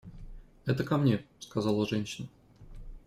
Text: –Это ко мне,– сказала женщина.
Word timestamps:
–Это 0.65 0.83
ко 0.83 0.97
мне,– 0.97 1.23
сказала 1.39 1.85
женщина. 1.87 2.27